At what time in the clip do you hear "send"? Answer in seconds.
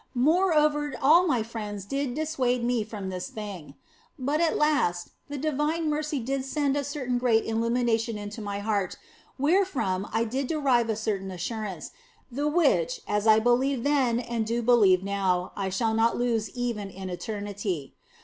6.43-6.75